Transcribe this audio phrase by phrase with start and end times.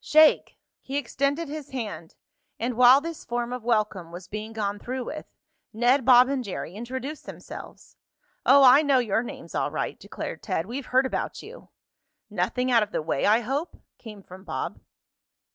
[0.03, 2.15] Shake!" He extended his hand
[2.59, 5.27] and while this form of welcome was being gone through with
[5.73, 7.97] Ned, Bob and Jerry introduced themselves.
[8.43, 10.65] "Oh, I know your names all right," declared Ted.
[10.65, 11.69] "We've heard about you."
[12.31, 14.79] "Nothing out of the way, I hope?" came from Bob.